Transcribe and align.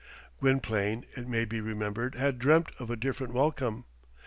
'"Gwynplaine, 0.39 1.05
it 1.15 1.27
may 1.27 1.45
be 1.45 1.61
remembered, 1.61 2.15
had 2.15 2.39
dreamt 2.39 2.71
of 2.79 2.89
a 2.89 2.95
different 2.95 3.35
welcome. 3.35 3.85